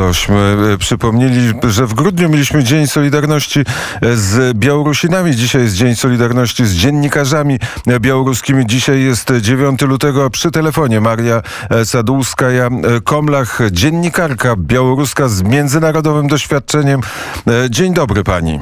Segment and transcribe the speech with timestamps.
[0.00, 3.64] tośmy przypomnieli, że w grudniu mieliśmy Dzień Solidarności
[4.14, 5.36] z Białorusinami.
[5.36, 7.58] Dzisiaj jest Dzień Solidarności z dziennikarzami
[8.00, 8.66] białoruskimi.
[8.66, 17.00] Dzisiaj jest 9 lutego, przy telefonie Maria Sadłuskaja-Komlach, dziennikarka białoruska z międzynarodowym doświadczeniem.
[17.70, 18.60] Dzień dobry pani.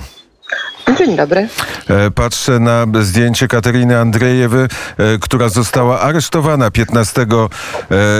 [0.96, 1.48] Dzień dobry.
[1.88, 7.26] E, patrzę na zdjęcie Kateryny Andrejewy, e, która została aresztowana 15 e,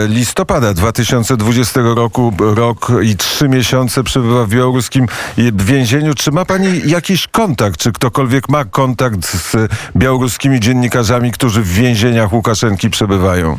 [0.08, 2.32] listopada 2020 roku.
[2.38, 5.06] Rok i trzy miesiące przebywa w białoruskim
[5.54, 6.14] więzieniu.
[6.14, 9.56] Czy ma pani jakiś kontakt, czy ktokolwiek ma kontakt z
[9.96, 13.58] białoruskimi dziennikarzami, którzy w więzieniach Łukaszenki przebywają?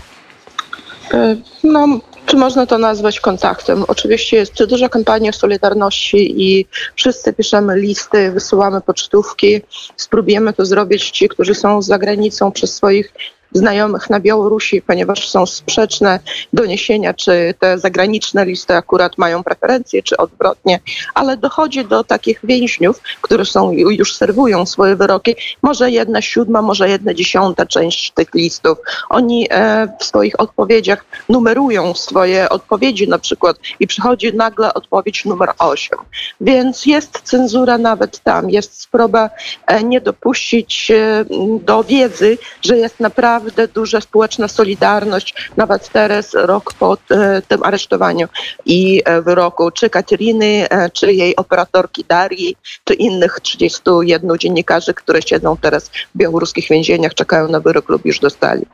[1.63, 3.83] No, czy można to nazwać kontaktem?
[3.87, 9.61] Oczywiście jest duża kampania Solidarności i wszyscy piszemy listy, wysyłamy pocztówki.
[9.97, 13.13] Spróbujemy to zrobić ci, którzy są za granicą przez swoich
[13.53, 16.19] znajomych na Białorusi, ponieważ są sprzeczne
[16.53, 20.79] doniesienia, czy te zagraniczne listy akurat mają preferencje, czy odwrotnie,
[21.13, 26.89] ale dochodzi do takich więźniów, którzy są, już serwują swoje wyroki, może jedna siódma, może
[26.89, 28.77] jedna dziesiąta część tych listów.
[29.09, 35.49] Oni e, w swoich odpowiedziach numerują swoje odpowiedzi na przykład i przychodzi nagle odpowiedź numer
[35.59, 35.99] 8.
[36.41, 39.29] Więc jest cenzura nawet tam, jest próba
[39.67, 41.25] e, nie dopuścić e,
[41.61, 47.63] do wiedzy, że jest naprawdę naprawdę duża społeczna solidarność, nawet teraz, rok po e, tym
[47.63, 48.27] aresztowaniu
[48.65, 55.21] i e, wyroku, czy Kateriny, e, czy jej operatorki Darii, czy innych 31 dziennikarzy, które
[55.21, 58.65] siedzą teraz w białoruskich więzieniach, czekają na wyrok lub już dostali.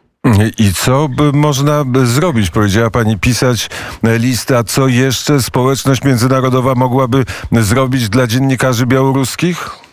[0.57, 2.49] I co by można zrobić?
[2.49, 3.69] Powiedziała pani pisać
[4.03, 9.84] listę, a co jeszcze społeczność międzynarodowa mogłaby zrobić dla dziennikarzy białoruskich?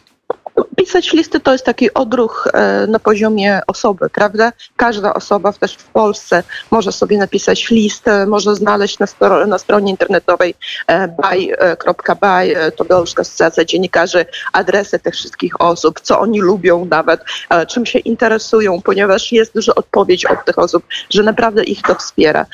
[0.77, 4.53] Pisać listy to jest taki odruch e, na poziomie osoby, prawda?
[4.77, 9.59] Każda osoba też w Polsce może sobie napisać list, e, może znaleźć na, stro, na
[9.59, 10.55] stronie internetowej
[10.87, 17.21] e, baj.baj, to Białoruska Asocjacja Dziennikarzy, adresy tych wszystkich osób, co oni lubią nawet,
[17.69, 22.47] czym się interesują, ponieważ jest dużo odpowiedź od tych osób, że naprawdę ich to wspiera.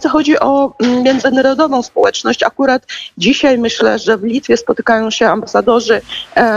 [0.00, 2.86] Co chodzi o mm, międzynarodową społeczność, akurat
[3.18, 6.00] dzisiaj myślę, że w Litwie spotykają się ambasadorzy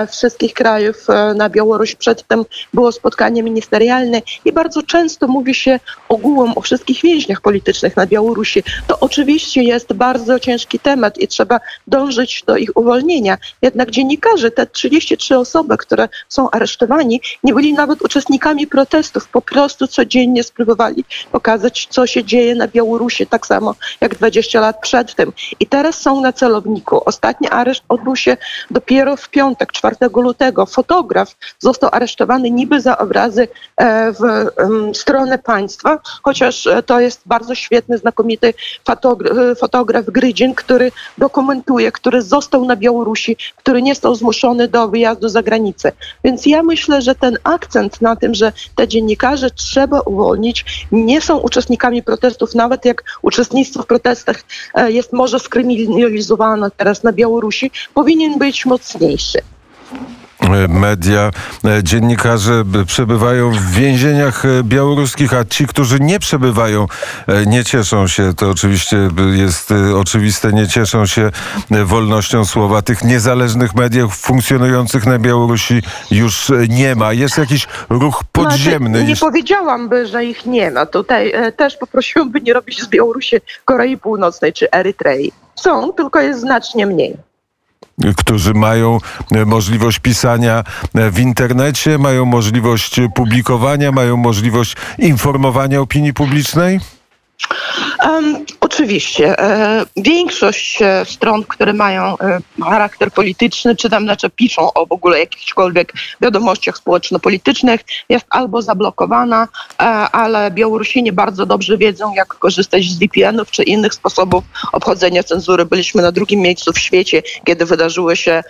[0.10, 0.77] wszystkich krajów
[1.36, 1.96] na Białoruś.
[1.96, 5.80] Przedtem było spotkanie ministerialne i bardzo często mówi się
[6.10, 8.64] ogółem o wszystkich więźniach politycznych na Białorusi.
[8.88, 13.38] To oczywiście jest bardzo ciężki temat i trzeba dążyć do ich uwolnienia.
[13.62, 19.28] Jednak dziennikarze, te 33 osoby, które są aresztowani, nie byli nawet uczestnikami protestów.
[19.28, 24.82] Po prostu codziennie spróbowali pokazać, co się dzieje na Białorusi, tak samo jak 20 lat
[24.82, 25.34] przed tym.
[25.60, 27.02] I teraz są na celowniku.
[27.06, 28.38] Ostatni areszt odbył się
[28.72, 30.66] dopiero w piątek, 4 lutego.
[30.68, 33.48] Foto fotograf został aresztowany niby za obrazy
[33.78, 34.22] e, w
[34.98, 38.54] stronę państwa, chociaż e, to jest bardzo świetny, znakomity
[38.90, 45.30] e, fotograf Grydzin, który dokumentuje, który został na Białorusi, który nie został zmuszony do wyjazdu
[45.30, 45.92] za granicę.
[46.24, 51.38] Więc ja myślę, że ten akcent na tym, że te dziennikarze trzeba uwolnić, nie są
[51.38, 54.44] uczestnikami protestów, nawet jak uczestnictwo w protestach
[54.88, 59.40] jest może skryminalizowane teraz na Białorusi, powinien być mocniejszy
[60.70, 61.32] media,
[61.66, 66.88] e, dziennikarze przebywają w więzieniach e, białoruskich, a ci, którzy nie przebywają,
[67.28, 68.34] e, nie cieszą się.
[68.34, 68.98] To oczywiście
[69.34, 71.32] jest oczywiste, nie cieszą się
[71.86, 72.82] wolnością słowa.
[72.82, 75.82] Tych niezależnych mediów funkcjonujących na Białorusi
[76.12, 77.14] już nie ma.
[77.14, 78.90] Jest jakiś ruch podziemny.
[78.90, 80.86] Znaczy, nie powiedziałam by, że ich nie ma.
[80.86, 85.32] Tutaj też poprosiłam, by nie robić z Białorusi Korei Północnej czy Erytrei.
[85.56, 87.27] Są, tylko jest znacznie mniej
[88.18, 89.00] którzy mają
[89.32, 90.64] e, możliwość pisania
[90.96, 96.80] e, w internecie, mają możliwość publikowania, mają możliwość informowania opinii publicznej?
[98.04, 98.46] Um,
[98.78, 99.40] oczywiście.
[99.40, 104.92] E, większość e, stron, które mają e, charakter polityczny, czy tam znaczy piszą o w
[104.92, 109.48] ogóle jakichkolwiek wiadomościach społeczno-politycznych, jest albo zablokowana,
[110.12, 115.66] ale Białorusini bardzo dobrze wiedzą, jak korzystać z VPN-ów czy innych sposobów obchodzenia cenzury.
[115.66, 118.44] Byliśmy na drugim miejscu w świecie, kiedy wydarzyły się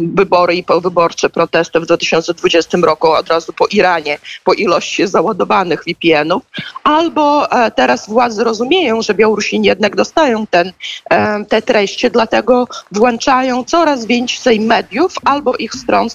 [0.00, 6.42] wybory i wyborcze protesty w 2020 roku, od razu po Iranie, po ilości załadowanych VPN-ów,
[6.84, 10.72] albo teraz władze rozumieją, że Białorusini jednak dostają ten,
[11.10, 16.08] e, te treści, dlatego włączają coraz więcej mediów albo ich stron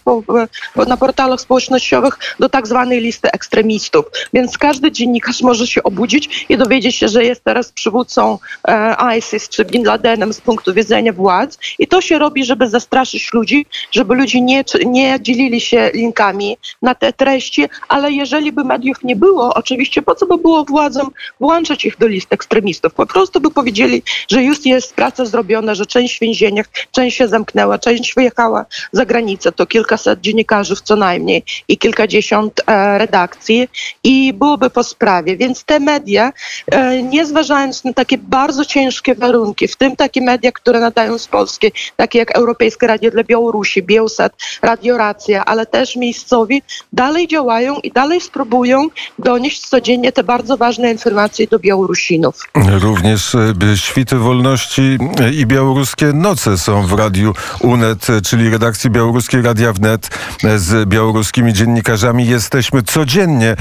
[0.87, 4.05] na portalach społecznościowych do tak zwanej listy ekstremistów.
[4.33, 9.49] Więc każdy dziennikarz może się obudzić i dowiedzieć się, że jest teraz przywódcą e, ISIS
[9.49, 11.57] czy Bin Ladenem z punktu widzenia władz.
[11.79, 16.95] I to się robi, żeby zastraszyć ludzi, żeby ludzie nie, nie dzielili się linkami na
[16.95, 21.85] te treści, ale jeżeli by mediów nie było, oczywiście po co by było władzom włączyć
[21.85, 22.54] ich do list ekstremistów?
[22.55, 22.93] Ekstremistów.
[22.93, 27.27] Po prostu by powiedzieli, że już jest praca zrobiona, że część w więzieniach, część się
[27.27, 29.51] zamknęła, część wyjechała za granicę.
[29.51, 33.67] To kilkaset dziennikarzy co najmniej i kilkadziesiąt e, redakcji
[34.03, 35.37] i byłoby po sprawie.
[35.37, 36.33] Więc te media,
[36.71, 41.27] e, nie zważając na takie bardzo ciężkie warunki, w tym takie media, które nadają z
[41.27, 46.61] Polski, takie jak Europejskie Radio dla Białorusi, Bielsat, Radio Racja, ale też miejscowi,
[46.93, 48.87] dalej działają i dalej spróbują
[49.19, 52.44] donieść codziennie te bardzo ważne informacje do Białorusinów.
[52.55, 58.89] Również e, Świty Wolności e, i Białoruskie Noce są w Radiu UNET, e, czyli redakcji
[58.89, 60.09] Białoruskiej Radia Wnet
[60.57, 62.27] z białoruskimi dziennikarzami.
[62.27, 63.55] Jesteśmy codziennie,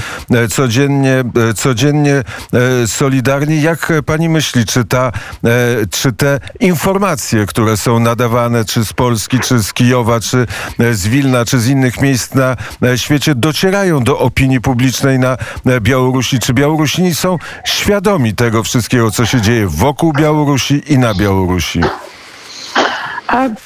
[0.51, 1.25] codziennie,
[1.57, 2.23] codziennie
[2.87, 3.63] solidarni.
[3.63, 5.13] Jak pani myśli, czy, ta,
[5.91, 10.47] czy te informacje, które są nadawane, czy z Polski, czy z Kijowa, czy
[10.93, 12.57] z Wilna, czy z innych miejsc na
[12.97, 15.37] świecie, docierają do opinii publicznej na
[15.81, 16.39] Białorusi?
[16.39, 18.74] Czy Białorusini są świadomi tego wszystkiego,
[19.13, 21.81] co się dzieje wokół Białorusi i na Białorusi?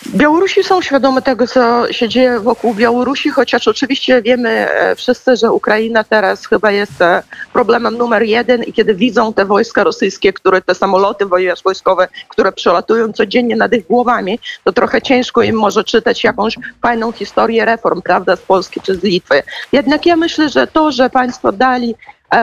[0.07, 5.53] Białorusi są świadome tego, co się dzieje wokół Białorusi, chociaż oczywiście wiemy e, wszyscy, że
[5.53, 7.23] Ukraina teraz chyba jest e,
[7.53, 11.27] problemem numer jeden i kiedy widzą te wojska rosyjskie, które te samoloty
[11.65, 17.13] wojskowe, które przelatują codziennie nad ich głowami, to trochę ciężko im może czytać jakąś fajną
[17.13, 19.43] historię reform, prawda, z Polski czy z Litwy.
[19.73, 21.95] Jednak ja myślę, że to, że państwo dali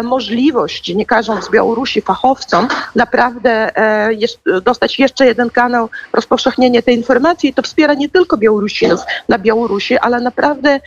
[0.03, 4.09] możliwość dziennikarzom z Białorusi, fachowcom naprawdę e,
[4.61, 7.53] dostać jeszcze jeden kanał rozpowszechnienia tej informacji.
[7.53, 8.99] To wspiera nie tylko Białorusinów
[9.29, 10.79] na Białorusi, ale naprawdę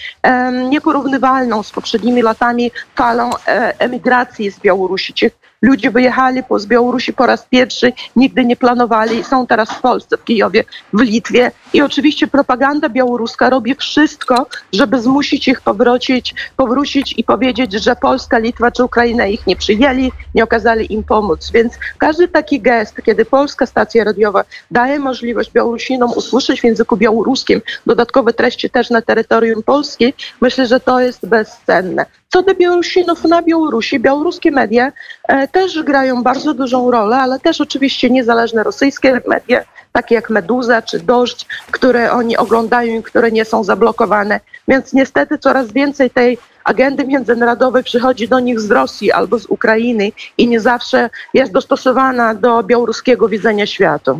[0.68, 5.14] nieporównywalną z poprzednimi latami falą e, emigracji z Białorusi.
[5.62, 10.24] Ludzie wyjechali z Białorusi po raz pierwszy, nigdy nie planowali są teraz w Polsce, w
[10.24, 11.50] Kijowie, w Litwie.
[11.72, 18.38] I oczywiście propaganda białoruska robi wszystko, żeby zmusić ich powrócić, powrócić i powiedzieć, że Polska,
[18.38, 21.50] Litwa czy Ukraina ich nie przyjęli, nie okazali im pomóc.
[21.54, 27.60] Więc każdy taki gest, kiedy polska stacja radiowa daje możliwość Białorusinom usłyszeć w języku białoruskim
[27.86, 32.06] dodatkowe treści też na terytorium Polski, myślę, że to jest bezcenne.
[32.28, 34.92] Co do Białorusinów na Białorusi, białoruskie media
[35.28, 40.82] e, też grają bardzo dużą rolę, ale też oczywiście niezależne rosyjskie media, takie jak Meduza
[40.82, 44.40] czy Dość, które oni oglądają i które nie są zablokowane.
[44.68, 50.12] Więc niestety coraz więcej tej agendy międzynarodowej przychodzi do nich z Rosji albo z Ukrainy
[50.38, 54.14] i nie zawsze jest dostosowana do białoruskiego widzenia świata.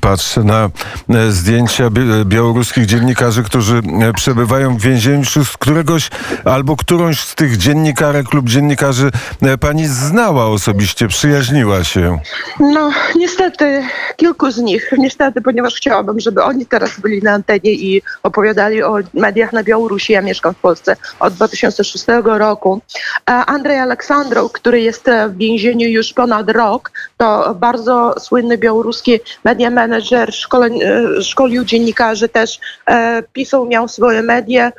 [0.00, 0.70] Patrzę na
[1.08, 1.90] e, zdjęcia
[2.24, 6.10] białoruskich dziennikarzy, którzy e, przebywają w więzieniu, z któregoś
[6.44, 9.10] albo którąś z tych dziennikarek lub dziennikarzy
[9.42, 12.18] e, pani znała osobiście, przyjaźniła się.
[12.60, 13.82] No, niestety
[14.16, 18.96] kilku z nich, niestety, ponieważ chciałabym, żeby oni teraz byli na antenie i opowiadali o
[19.14, 20.12] mediach na Białorusi.
[20.12, 22.80] Ja mieszkam w Polsce od 2006 roku.
[23.26, 30.28] Andrzej Aleksandrow, który jest w więzieniu już ponad rok, to bardzo słynny białoruski media manager,
[30.28, 34.72] e, szkolił dziennikarzy też, e, pisał, miał swoje media.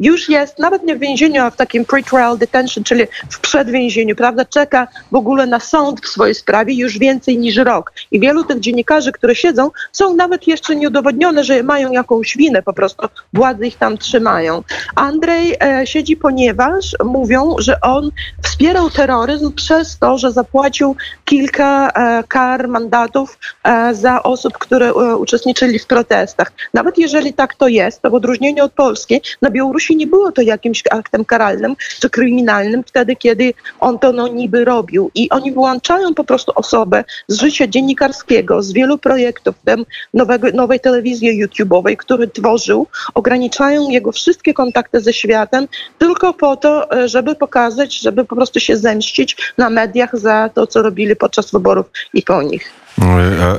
[0.00, 4.44] Już jest, nawet nie w więzieniu, a w takim pre-trial detention, czyli w przedwięzieniu, prawda,
[4.44, 7.92] czeka w ogóle na sąd w swojej sprawie już więcej niż rok.
[8.10, 12.72] I wielu tych dziennikarzy, które siedzą, są nawet jeszcze nieudowodnione, że mają jakąś winę, po
[12.72, 14.62] prostu władze ich tam trzymają.
[14.94, 18.10] Andrzej e, siedzi, ponieważ mówią, że on
[18.42, 25.16] wspierał terroryzm przez to, że zapłacił kilka e, kar, mandatów e, za osób, które e,
[25.16, 26.52] uczestniczyli w protestach.
[26.74, 30.42] Nawet jeżeli tak to jest, to w odróżnieniu od Polski, na Białorusi nie było to
[30.42, 35.10] jakimś aktem karalnym czy kryminalnym wtedy, kiedy on to no, niby robił.
[35.14, 39.84] I oni wyłączają po prostu osobę z życia dziennikarskiego, z wielu projektów, w tym
[40.14, 46.90] nowego, nowej telewizji YouTube'owej, który tworzył, ograniczają jego wszystkie kontakty ze światem tylko po to,
[46.90, 51.50] e, żeby pokazać, żeby po prostu się zemścić na mediach za to, co robili podczas
[51.50, 52.85] wyborów i po nich.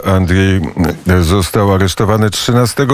[0.06, 0.62] Andrzej
[1.22, 2.88] został aresztowany 13 e,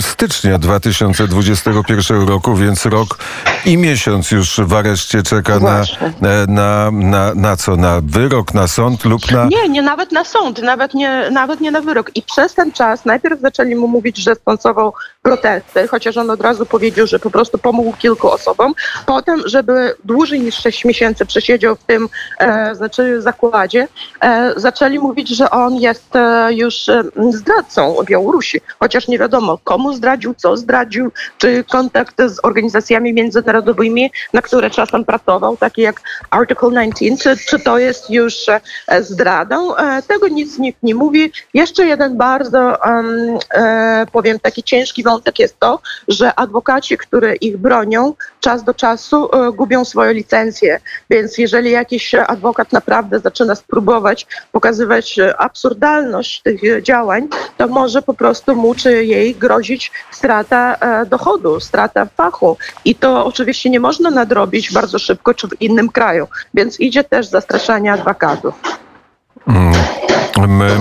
[0.00, 3.18] stycznia 2021 roku, więc rok
[3.66, 7.76] i miesiąc już w areszcie czeka na, e, na, na, na co?
[7.76, 9.44] Na wyrok, na sąd lub na...
[9.44, 12.10] Nie, nie nawet na sąd, nawet nie, nawet nie na wyrok.
[12.14, 16.66] I przez ten czas najpierw zaczęli mu mówić, że sponsorował protesty, chociaż on od razu
[16.66, 18.74] powiedział, że po prostu pomógł kilku osobom.
[19.06, 22.08] Potem, żeby dłużej niż 6 miesięcy przesiedział w tym
[22.38, 23.88] e, znaczy zakładzie,
[24.20, 29.58] e, zaczęli mówić, mówić, że on jest e, już e, zdradcą Białorusi, chociaż nie wiadomo
[29.64, 36.00] komu zdradził, co zdradził, czy kontakt z organizacjami międzynarodowymi, na które czasem pracował, takie jak
[36.30, 38.60] Article 19, czy, czy to jest już e,
[39.02, 39.74] zdradą.
[40.08, 41.32] Tego nic nikt nie mówi.
[41.54, 48.14] Jeszcze jeden bardzo, e, powiem, taki ciężki wątek jest to, że adwokaci, które ich bronią,
[48.40, 50.80] czas do czasu gubią swoje licencje.
[51.10, 58.14] Więc jeżeli jakiś adwokat naprawdę zaczyna spróbować pokazywać e, absurdalność tych działań, to może po
[58.14, 62.56] prostu mu czy jej grozić strata e, dochodu, strata fachu.
[62.84, 66.26] I to oczywiście nie można nadrobić bardzo szybko czy w innym kraju.
[66.54, 68.54] Więc idzie też zastraszanie adwokatów.
[70.48, 70.78] My e,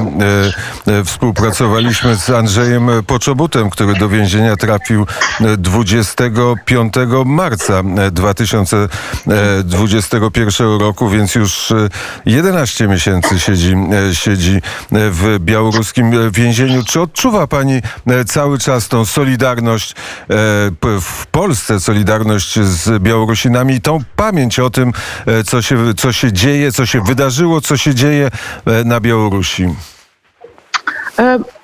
[1.00, 5.06] e, współpracowaliśmy z Andrzejem Poczobutem, który do więzienia trafił
[5.42, 6.94] e, 25
[7.26, 11.90] marca e, 2021 roku, więc już e,
[12.26, 13.76] 11 miesięcy siedzi,
[14.14, 16.84] siedzi w białoruskim więzieniu.
[16.84, 17.82] Czy odczuwa pani
[18.28, 19.96] cały czas tą solidarność
[21.02, 24.94] w Polsce, solidarność z Białorusinami i tą pamięć o tym,
[25.46, 28.32] co się, co się dzieje, co się wydarzyło, co się dzieje
[28.86, 29.51] na Białorusi?
[29.60, 30.01] E,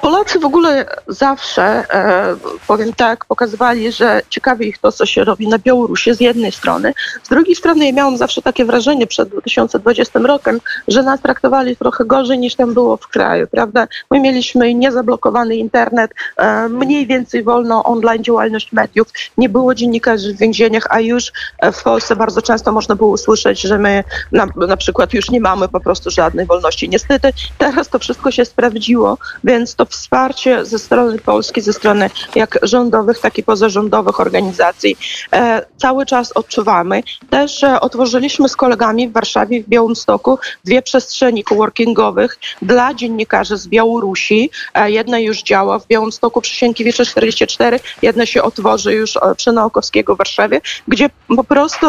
[0.02, 2.36] Polacy w ogóle zawsze, e,
[2.68, 6.94] powiem tak, pokazywali, że ciekawi ich to, co się robi na Białorusi z jednej strony.
[7.24, 12.06] Z drugiej strony ja miałam zawsze takie wrażenie przed 2020 rokiem, że nas traktowali trochę
[12.06, 13.88] gorzej niż tam było w kraju, prawda?
[14.12, 20.38] My mieliśmy niezablokowany internet, e, mniej więcej wolno online działalność mediów, nie było dziennikarzy w
[20.38, 24.78] więzieniach, a już e, w Polsce bardzo często można było usłyszeć, że my na, na
[24.78, 26.90] przykład już nie mamy po prostu żadnej wolności.
[26.90, 32.60] Niestety teraz to wszystko się sprawdziło, więc to wsparcie ze strony Polski, ze strony jak
[32.64, 34.98] rządowych, tak i pozarządowych organizacji
[35.34, 37.04] e, cały czas odczuwamy.
[37.30, 43.68] Też e, otworzyliśmy z kolegami w Warszawie, w Białymstoku dwie przestrzeni coworkingowych dla dziennikarzy z
[43.68, 44.50] Białorusi.
[44.74, 50.16] E, jedna już działa w Białymstoku przy Sienkiewicza 44, jedna się otworzy już przy Naukowskiego
[50.16, 51.88] w Warszawie, gdzie po prostu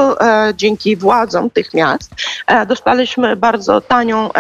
[0.54, 2.10] dzięki władzom tych miast
[2.68, 4.30] dostaliśmy bardzo tanią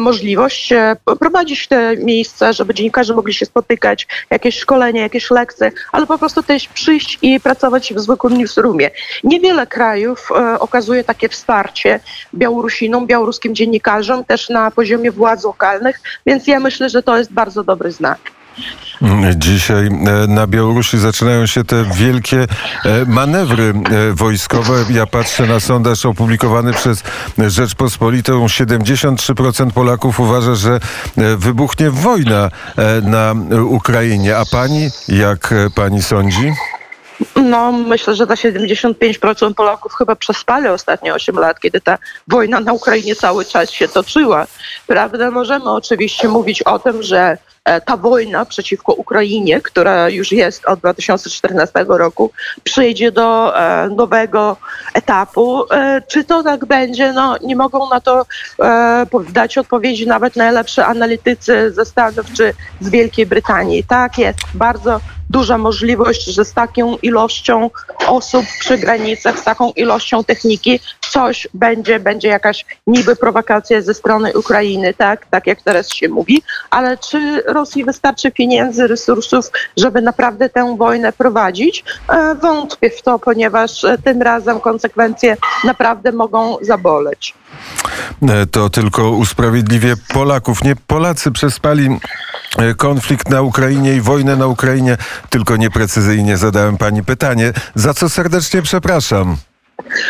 [0.00, 0.72] możliwość
[1.20, 6.42] prowadzić te miejsca, żeby dziennikarze mogli się spotykać, jakieś szkolenia, jakieś lekcje, ale po prostu
[6.42, 8.90] też przyjść i pracować w zwykłym newsroomie.
[9.24, 12.00] Niewiele krajów e, okazuje takie wsparcie
[12.34, 17.64] Białorusinom, białoruskim dziennikarzom, też na poziomie władz lokalnych, więc ja myślę, że to jest bardzo
[17.64, 18.37] dobry znak.
[19.36, 19.90] Dzisiaj e,
[20.28, 22.46] na Białorusi zaczynają się te wielkie
[22.84, 23.72] e, manewry
[24.10, 24.84] e, wojskowe.
[24.90, 27.02] Ja patrzę na sondaż opublikowany przez
[27.38, 28.46] Rzeczpospolitą.
[28.46, 30.80] 73% Polaków uważa, że
[31.36, 32.50] wybuchnie wojna
[33.02, 33.34] na
[33.64, 34.36] Ukrainie.
[34.36, 36.52] A pani, jak pani sądzi?
[37.36, 41.98] No, myślę, że za 75% Polaków chyba przespali ostatnie 8 lat, kiedy ta
[42.28, 44.46] wojna na Ukrainie cały czas się toczyła.
[44.86, 45.30] Prawda?
[45.30, 50.78] Możemy oczywiście mówić o tym, że e, ta wojna przeciwko Ukrainie, która już jest od
[50.78, 52.30] 2014 roku,
[52.64, 54.56] przejdzie do e, nowego
[54.94, 55.72] etapu.
[55.72, 57.12] E, czy to tak będzie?
[57.12, 58.26] No, nie mogą na to
[59.28, 63.84] dać odpowiedzi nawet najlepsze analitycy ze Stanów czy z Wielkiej Brytanii.
[63.84, 67.70] Tak jest, bardzo duża możliwość, że z taką ilością
[68.06, 70.80] osób przy granicach, z taką ilością techniki
[71.10, 76.42] coś będzie, będzie jakaś niby prowokacja ze strony Ukrainy, tak, tak jak teraz się mówi,
[76.70, 81.84] ale czy Rosji wystarczy pieniędzy, resursów, żeby naprawdę tę wojnę prowadzić?
[82.08, 87.34] E, Wątpię w to, ponieważ e, tym razem konsekwencje naprawdę mogą zaboleć.
[88.28, 90.64] E, To tylko usprawiedliwie Polaków.
[90.64, 91.98] Nie Polacy przespali
[92.76, 94.96] konflikt na Ukrainie i wojnę na Ukrainie,
[95.30, 99.36] tylko nieprecyzyjnie zadałem pani pytanie, za co serdecznie przepraszam.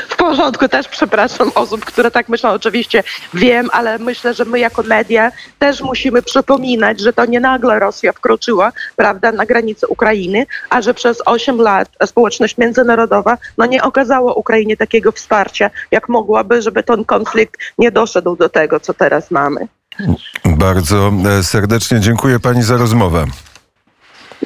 [0.09, 2.51] W porządku, też przepraszam osób, które tak myślą.
[2.51, 3.03] Oczywiście
[3.35, 8.13] wiem, ale myślę, że my jako media też musimy przypominać, że to nie nagle Rosja
[8.13, 14.35] wkroczyła, prawda, na granicę Ukrainy, a że przez 8 lat społeczność międzynarodowa no, nie okazała
[14.35, 19.69] Ukrainie takiego wsparcia, jak mogłaby, żeby ten konflikt nie doszedł do tego, co teraz mamy.
[20.45, 23.27] Bardzo e, serdecznie dziękuję pani za rozmowę.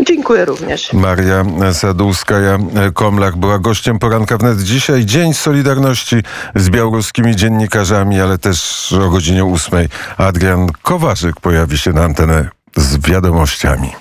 [0.01, 0.93] Dziękuję również.
[0.93, 5.05] Maria Sadulskaja-Komlach była gościem poranka wnet dzisiaj.
[5.05, 6.17] Dzień Solidarności
[6.55, 12.99] z białoruskimi dziennikarzami, ale też o godzinie ósmej Adrian Kowarzyk pojawi się na antenę z
[12.99, 13.93] wiadomościami.